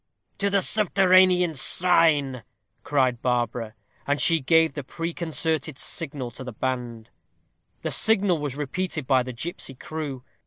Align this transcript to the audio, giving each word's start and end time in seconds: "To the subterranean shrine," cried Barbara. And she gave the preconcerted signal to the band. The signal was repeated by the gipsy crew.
"To 0.39 0.49
the 0.49 0.63
subterranean 0.63 1.53
shrine," 1.53 2.41
cried 2.83 3.21
Barbara. 3.21 3.75
And 4.07 4.19
she 4.19 4.39
gave 4.39 4.73
the 4.73 4.83
preconcerted 4.83 5.77
signal 5.77 6.31
to 6.31 6.43
the 6.43 6.51
band. 6.53 7.09
The 7.83 7.91
signal 7.91 8.39
was 8.39 8.55
repeated 8.55 9.05
by 9.05 9.21
the 9.21 9.31
gipsy 9.33 9.75
crew. 9.75 10.23